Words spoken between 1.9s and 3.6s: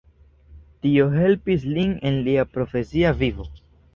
en lia profesia vivo.